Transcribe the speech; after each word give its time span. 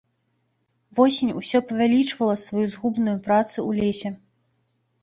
Восень 0.99 1.33
усё 1.41 1.61
павялічвала 1.73 2.35
сваю 2.47 2.67
згубную 2.73 3.17
працу 3.29 3.57
ў 3.57 3.71
лесе. 3.83 4.09